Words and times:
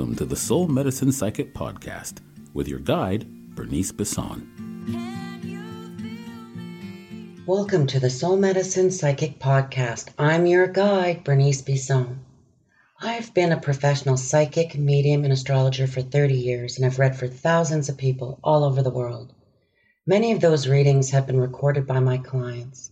Welcome 0.00 0.16
to 0.16 0.24
the 0.24 0.34
Soul 0.34 0.66
Medicine 0.66 1.12
Psychic 1.12 1.52
Podcast 1.52 2.20
with 2.54 2.68
your 2.68 2.78
guide, 2.78 3.26
Bernice 3.54 3.92
Bisson. 3.92 4.48
Welcome 7.46 7.86
to 7.88 8.00
the 8.00 8.08
Soul 8.08 8.38
Medicine 8.38 8.90
Psychic 8.90 9.38
Podcast. 9.38 10.08
I'm 10.18 10.46
your 10.46 10.68
guide, 10.68 11.22
Bernice 11.22 11.60
Bisson. 11.60 12.20
I've 12.98 13.34
been 13.34 13.52
a 13.52 13.60
professional 13.60 14.16
psychic, 14.16 14.74
medium, 14.74 15.24
and 15.24 15.34
astrologer 15.34 15.86
for 15.86 16.00
30 16.00 16.32
years, 16.32 16.78
and 16.78 16.86
I've 16.86 16.98
read 16.98 17.14
for 17.14 17.28
thousands 17.28 17.90
of 17.90 17.98
people 17.98 18.40
all 18.42 18.64
over 18.64 18.82
the 18.82 18.88
world. 18.88 19.34
Many 20.06 20.32
of 20.32 20.40
those 20.40 20.66
readings 20.66 21.10
have 21.10 21.26
been 21.26 21.38
recorded 21.38 21.86
by 21.86 22.00
my 22.00 22.16
clients. 22.16 22.90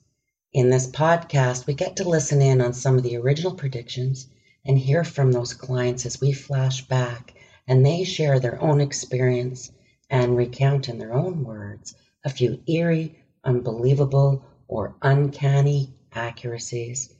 In 0.52 0.68
this 0.68 0.86
podcast, 0.86 1.66
we 1.66 1.72
get 1.72 1.96
to 1.96 2.06
listen 2.06 2.42
in 2.42 2.60
on 2.60 2.74
some 2.74 2.98
of 2.98 3.02
the 3.02 3.16
original 3.16 3.54
predictions 3.54 4.26
and 4.68 4.78
hear 4.78 5.02
from 5.02 5.32
those 5.32 5.54
clients 5.54 6.04
as 6.04 6.20
we 6.20 6.30
flash 6.32 6.86
back 6.86 7.34
and 7.66 7.84
they 7.84 8.04
share 8.04 8.38
their 8.38 8.60
own 8.62 8.80
experience 8.80 9.72
and 10.10 10.36
recount 10.36 10.88
in 10.88 10.98
their 10.98 11.14
own 11.14 11.42
words 11.42 11.94
a 12.24 12.30
few 12.30 12.60
eerie, 12.66 13.16
unbelievable, 13.44 14.44
or 14.66 14.94
uncanny 15.02 15.94
accuracies. 16.12 17.14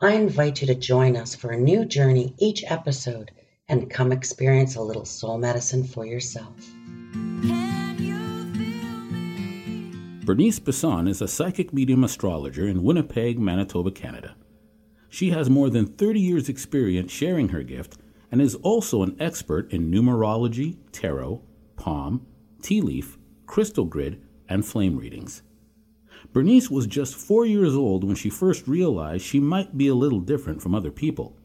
I 0.00 0.12
invite 0.12 0.60
you 0.60 0.66
to 0.66 0.74
join 0.74 1.16
us 1.16 1.34
for 1.34 1.50
a 1.50 1.58
new 1.58 1.84
journey 1.84 2.34
each 2.38 2.64
episode 2.66 3.30
and 3.68 3.90
come 3.90 4.12
experience 4.12 4.76
a 4.76 4.82
little 4.82 5.04
soul 5.04 5.38
medicine 5.38 5.84
for 5.84 6.04
yourself. 6.04 6.54
Bernice 10.24 10.58
Bisson 10.58 11.08
is 11.08 11.22
a 11.22 11.28
psychic 11.28 11.72
medium 11.72 12.04
astrologer 12.04 12.68
in 12.68 12.82
Winnipeg, 12.82 13.38
Manitoba, 13.38 13.90
Canada. 13.90 14.34
She 15.10 15.30
has 15.30 15.50
more 15.50 15.68
than 15.68 15.86
30 15.86 16.20
years' 16.20 16.48
experience 16.48 17.10
sharing 17.12 17.48
her 17.48 17.64
gift 17.64 17.98
and 18.30 18.40
is 18.40 18.54
also 18.54 19.02
an 19.02 19.16
expert 19.18 19.70
in 19.72 19.90
numerology, 19.90 20.78
tarot, 20.92 21.42
palm, 21.76 22.26
tea 22.62 22.80
leaf, 22.80 23.18
crystal 23.46 23.84
grid, 23.84 24.22
and 24.48 24.64
flame 24.64 24.96
readings. 24.96 25.42
Bernice 26.32 26.70
was 26.70 26.86
just 26.86 27.16
four 27.16 27.44
years 27.44 27.74
old 27.74 28.04
when 28.04 28.14
she 28.14 28.30
first 28.30 28.68
realized 28.68 29.24
she 29.24 29.40
might 29.40 29.76
be 29.76 29.88
a 29.88 29.94
little 29.94 30.20
different 30.20 30.62
from 30.62 30.74
other 30.74 30.92
people. 30.92 31.36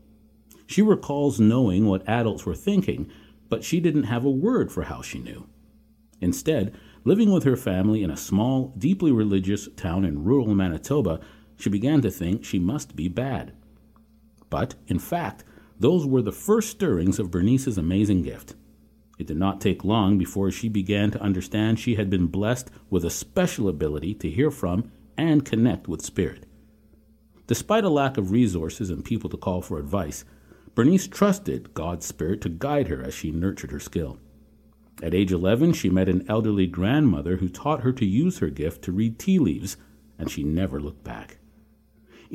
She 0.67 0.81
recalls 0.81 1.40
knowing 1.40 1.88
what 1.88 2.07
adults 2.07 2.45
were 2.45 2.56
thinking, 2.56 3.09
but 3.50 3.63
she 3.63 3.79
didn't 3.79 4.03
have 4.03 4.25
a 4.25 4.29
word 4.29 4.72
for 4.72 4.84
how 4.84 5.01
she 5.01 5.19
knew. 5.19 5.47
Instead, 6.22 6.75
living 7.03 7.31
with 7.31 7.44
her 7.44 7.56
family 7.56 8.03
in 8.03 8.11
a 8.11 8.17
small, 8.17 8.73
deeply 8.78 9.11
religious 9.11 9.69
town 9.75 10.06
in 10.06 10.23
rural 10.23 10.53
Manitoba, 10.53 11.19
she 11.57 11.69
began 11.69 12.01
to 12.01 12.11
think 12.11 12.43
she 12.43 12.59
must 12.59 12.95
be 12.95 13.07
bad. 13.07 13.53
But, 14.49 14.75
in 14.88 14.99
fact, 14.99 15.43
those 15.79 16.05
were 16.05 16.21
the 16.21 16.31
first 16.31 16.69
stirrings 16.69 17.19
of 17.19 17.31
Bernice's 17.31 17.77
amazing 17.77 18.21
gift. 18.21 18.55
It 19.17 19.27
did 19.27 19.38
not 19.38 19.61
take 19.61 19.85
long 19.85 20.17
before 20.17 20.51
she 20.51 20.69
began 20.69 21.11
to 21.11 21.21
understand 21.21 21.79
she 21.79 21.95
had 21.95 22.09
been 22.09 22.27
blessed 22.27 22.69
with 22.89 23.05
a 23.05 23.09
special 23.09 23.67
ability 23.69 24.13
to 24.16 24.29
hear 24.29 24.51
from 24.51 24.91
and 25.17 25.45
connect 25.45 25.88
with 25.88 26.05
spirit. 26.05 26.45
Despite 27.47 27.83
a 27.83 27.89
lack 27.89 28.17
of 28.17 28.31
resources 28.31 28.89
and 28.89 29.05
people 29.05 29.29
to 29.29 29.37
call 29.37 29.61
for 29.61 29.79
advice, 29.79 30.25
Bernice 30.73 31.07
trusted 31.07 31.73
God's 31.73 32.05
spirit 32.05 32.41
to 32.41 32.49
guide 32.49 32.89
her 32.89 33.01
as 33.01 33.13
she 33.13 33.31
nurtured 33.31 33.72
her 33.72 33.79
skill. 33.79 34.19
At 35.01 35.13
age 35.13 35.31
11, 35.31 35.73
she 35.73 35.89
met 35.89 36.09
an 36.09 36.25
elderly 36.27 36.67
grandmother 36.67 37.37
who 37.37 37.47
taught 37.47 37.81
her 37.81 37.93
to 37.93 38.05
use 38.05 38.39
her 38.39 38.49
gift 38.49 38.81
to 38.83 38.91
read 38.91 39.19
tea 39.19 39.39
leaves, 39.39 39.77
and 40.17 40.29
she 40.29 40.43
never 40.43 40.79
looked 40.81 41.03
back. 41.03 41.37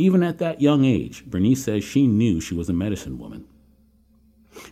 Even 0.00 0.22
at 0.22 0.38
that 0.38 0.62
young 0.62 0.86
age, 0.86 1.26
Bernice 1.26 1.62
says 1.62 1.84
she 1.84 2.06
knew 2.06 2.40
she 2.40 2.54
was 2.54 2.70
a 2.70 2.72
medicine 2.72 3.18
woman. 3.18 3.44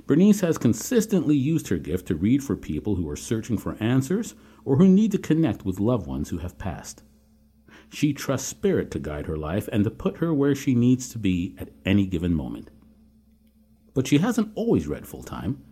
Bernice 0.06 0.40
has 0.40 0.56
consistently 0.56 1.36
used 1.36 1.68
her 1.68 1.76
gift 1.76 2.08
to 2.08 2.14
read 2.14 2.42
for 2.42 2.56
people 2.56 2.94
who 2.94 3.06
are 3.10 3.14
searching 3.14 3.58
for 3.58 3.76
answers 3.78 4.34
or 4.64 4.76
who 4.76 4.88
need 4.88 5.12
to 5.12 5.18
connect 5.18 5.66
with 5.66 5.80
loved 5.80 6.06
ones 6.06 6.30
who 6.30 6.38
have 6.38 6.56
passed. 6.56 7.02
She 7.90 8.14
trusts 8.14 8.48
spirit 8.48 8.90
to 8.92 8.98
guide 8.98 9.26
her 9.26 9.36
life 9.36 9.68
and 9.70 9.84
to 9.84 9.90
put 9.90 10.16
her 10.16 10.32
where 10.32 10.54
she 10.54 10.74
needs 10.74 11.10
to 11.10 11.18
be 11.18 11.54
at 11.58 11.74
any 11.84 12.06
given 12.06 12.32
moment. 12.32 12.70
But 13.92 14.06
she 14.06 14.16
hasn't 14.16 14.52
always 14.54 14.88
read 14.88 15.06
full 15.06 15.24
time. 15.24 15.62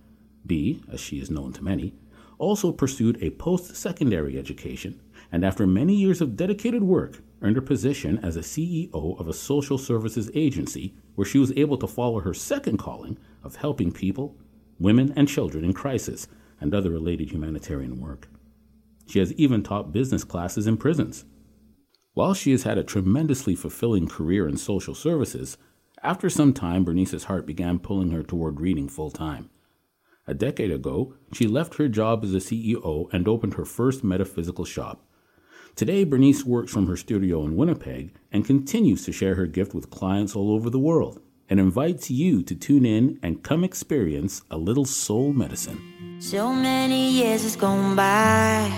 B, 0.45 0.83
as 0.93 1.01
she 1.01 1.19
is 1.19 1.31
known 1.31 1.55
to 1.55 1.65
many, 1.65 1.95
also 2.37 2.73
pursued 2.73 3.17
a 3.23 3.31
post 3.31 3.75
secondary 3.75 4.39
education 4.39 5.01
and, 5.33 5.47
after 5.47 5.67
many 5.67 5.95
years 5.95 6.21
of 6.21 6.37
dedicated 6.37 6.83
work, 6.83 7.23
earned 7.43 7.57
a 7.57 7.63
position 7.63 8.19
as 8.19 8.37
a 8.37 8.41
CEO 8.41 9.19
of 9.21 9.29
a 9.29 9.33
social 9.33 9.79
services 9.79 10.31
agency 10.35 10.95
where 11.15 11.27
she 11.27 11.39
was 11.39 11.53
able 11.57 11.77
to 11.77 11.87
follow 11.87 12.21
her 12.21 12.35
second 12.35 12.79
calling 12.79 13.19
of 13.43 13.57
helping 13.57 13.93
people, 13.93 14.37
women, 14.79 15.13
and 15.17 15.29
children 15.29 15.65
in 15.65 15.73
crisis 15.73 16.29
and 16.61 16.75
other 16.75 16.91
related 16.91 17.31
humanitarian 17.31 18.01
work. 18.01 18.29
She 19.07 19.19
has 19.19 19.33
even 19.35 19.63
taught 19.63 19.93
business 19.93 20.25
classes 20.25 20.67
in 20.67 20.77
prisons. 20.77 21.25
While 22.15 22.35
she 22.35 22.51
has 22.53 22.63
had 22.63 22.79
a 22.79 22.85
tremendously 22.85 23.55
fulfilling 23.55 24.09
career 24.09 24.49
in 24.49 24.57
social 24.57 24.95
services, 24.95 25.59
after 26.03 26.31
some 26.31 26.53
time, 26.53 26.85
Bernice's 26.85 27.25
heart 27.25 27.47
began 27.47 27.79
pulling 27.79 28.11
her 28.11 28.23
toward 28.23 28.61
reading 28.61 28.89
full 28.89 29.11
time. 29.11 29.51
A 30.27 30.35
decade 30.35 30.71
ago, 30.71 31.15
she 31.33 31.47
left 31.47 31.77
her 31.77 31.89
job 31.89 32.25
as 32.25 32.35
a 32.35 32.39
CEO 32.39 33.13
and 33.13 33.29
opened 33.29 33.55
her 33.55 33.65
first 33.65 34.03
metaphysical 34.03 34.65
shop. 34.65 35.05
Today, 35.77 36.03
Bernice 36.05 36.43
works 36.43 36.73
from 36.73 36.87
her 36.87 36.97
studio 36.97 37.45
in 37.45 37.55
Winnipeg 37.55 38.15
and 38.33 38.47
continues 38.47 39.05
to 39.05 39.13
share 39.13 39.35
her 39.35 39.45
gift 39.47 39.75
with 39.75 39.91
clients 39.91 40.35
all 40.35 40.51
over 40.53 40.71
the 40.71 40.79
world 40.79 41.21
and 41.51 41.61
invites 41.61 42.11
you 42.11 42.43
to 42.45 42.55
tune 42.55 42.87
in 42.87 43.19
and 43.23 43.45
come 43.45 43.63
experience 43.63 44.41
a 44.51 44.57
little 44.57 44.87
soul 44.87 45.35
medicine. 45.35 46.17
So 46.19 46.51
many 46.51 47.11
years 47.11 47.43
has 47.43 47.57
gone 47.57 47.95
by, 47.95 48.73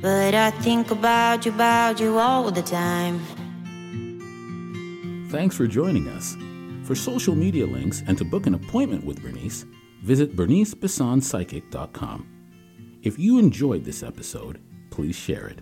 but 0.00 0.32
I 0.32 0.52
think 0.62 0.92
about 0.92 1.44
you, 1.44 1.50
about 1.50 1.98
you 1.98 2.20
all 2.20 2.52
the 2.52 2.62
time. 2.62 3.18
Thanks 5.28 5.56
for 5.56 5.66
joining 5.66 6.06
us. 6.06 6.36
For 6.86 6.94
social 6.94 7.34
media 7.34 7.66
links 7.66 8.04
and 8.06 8.16
to 8.18 8.24
book 8.24 8.46
an 8.46 8.54
appointment 8.54 9.04
with 9.04 9.20
Bernice, 9.20 9.64
visit 10.04 10.36
bernicebissonpsychic.com. 10.36 12.28
If 13.02 13.18
you 13.18 13.40
enjoyed 13.40 13.84
this 13.84 14.04
episode, 14.04 14.60
please 14.90 15.16
share 15.16 15.48
it. 15.48 15.58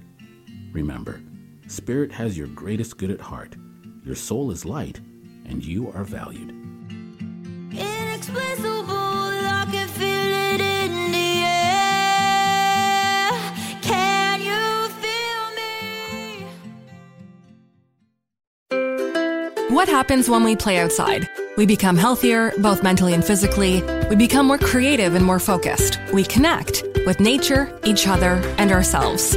Remember, 0.72 1.20
Spirit 1.66 2.12
has 2.12 2.36
your 2.36 2.46
greatest 2.48 2.98
good 2.98 3.10
at 3.10 3.20
heart. 3.20 3.56
Your 4.04 4.14
soul 4.14 4.50
is 4.50 4.64
light, 4.64 5.00
and 5.44 5.64
you 5.64 5.90
are 5.92 6.04
valued. 6.04 6.50
Inexplicable, 7.72 8.86
I 8.94 9.66
can 9.70 9.88
feel 9.88 10.08
it 10.08 10.60
in 10.60 11.12
the 11.12 11.42
air. 13.24 13.30
Can 13.82 14.40
you 14.40 14.88
feel 15.02 15.50
me? 18.78 19.74
What 19.74 19.88
happens 19.88 20.28
when 20.28 20.44
we 20.44 20.56
play 20.56 20.78
outside? 20.78 21.28
We 21.56 21.66
become 21.66 21.96
healthier, 21.96 22.52
both 22.58 22.82
mentally 22.82 23.14
and 23.14 23.24
physically. 23.24 23.82
We 24.08 24.16
become 24.16 24.46
more 24.46 24.58
creative 24.58 25.14
and 25.14 25.24
more 25.24 25.40
focused. 25.40 25.98
We 26.12 26.24
connect 26.24 26.84
with 27.04 27.20
nature, 27.20 27.78
each 27.84 28.06
other, 28.06 28.40
and 28.58 28.70
ourselves. 28.70 29.36